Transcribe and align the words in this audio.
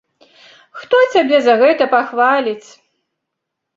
Хто 0.83 1.01
цябе 1.17 1.37
за 1.47 1.53
гэта 1.61 1.83
пахваліць? 1.93 2.69